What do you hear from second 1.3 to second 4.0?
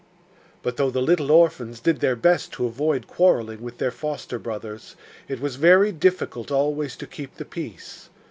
orphans did their best to avoid quarrelling with their